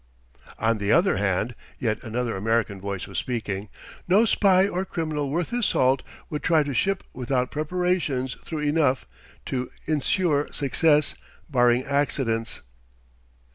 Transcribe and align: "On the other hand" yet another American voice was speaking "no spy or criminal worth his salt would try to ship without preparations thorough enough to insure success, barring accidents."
"On 0.57 0.79
the 0.79 0.91
other 0.91 1.17
hand" 1.17 1.53
yet 1.77 2.01
another 2.01 2.35
American 2.35 2.81
voice 2.81 3.05
was 3.05 3.19
speaking 3.19 3.69
"no 4.07 4.25
spy 4.25 4.67
or 4.67 4.83
criminal 4.83 5.29
worth 5.29 5.49
his 5.51 5.67
salt 5.67 6.01
would 6.27 6.41
try 6.41 6.63
to 6.63 6.73
ship 6.73 7.03
without 7.13 7.51
preparations 7.51 8.33
thorough 8.43 8.63
enough 8.63 9.05
to 9.45 9.69
insure 9.85 10.51
success, 10.51 11.13
barring 11.51 11.83
accidents." 11.83 12.63